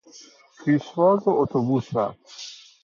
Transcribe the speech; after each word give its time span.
پیشواز 0.65 1.19
اتوبوس 1.39 1.87
رفتن 1.95 2.15